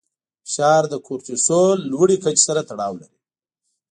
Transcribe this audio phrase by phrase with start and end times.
[0.45, 3.17] فشار د کورټیسول لوړې کچې سره تړاو لري.